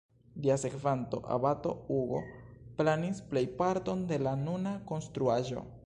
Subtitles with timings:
[0.43, 2.21] Lia sekvanto, abato Hugo,
[2.81, 5.69] planis plejparton de la nuna konstruaĵo.